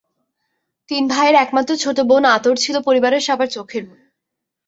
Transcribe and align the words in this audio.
তিন 0.89 1.03
ভাইয়ের 1.07 1.35
একমাত্র 1.35 1.71
ছোট 1.75 1.97
বোন 2.01 2.23
আতর 2.35 2.55
ছিল 2.55 2.75
পরিবারের 2.81 3.25
সবার 3.27 3.47
চোখের 3.47 3.83
মণি। 3.87 4.05